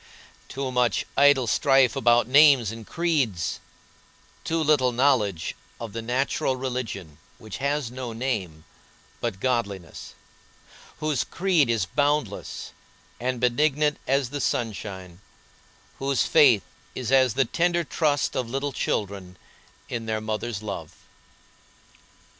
[0.49, 3.59] Too much idle strife about names and creeds;
[4.43, 8.63] too little knowledge of the natural religion which has no name
[9.19, 10.15] but godliness,
[11.01, 12.71] whose creed is boundless
[13.19, 15.21] and benignant as the sunshine,
[15.99, 16.63] whose faith
[16.95, 19.37] is as the tender trust of little children
[19.87, 20.95] in their mother's love.